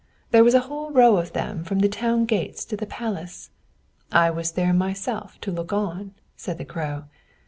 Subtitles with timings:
[0.31, 3.51] There was a whole row of them from the town gates to the palace.
[4.11, 7.03] I was there myself to look on," said the Crow.